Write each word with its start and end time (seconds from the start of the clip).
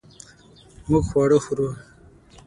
مونږ 0.89 1.03
خواړه 1.09 1.37
خورو 1.45 1.67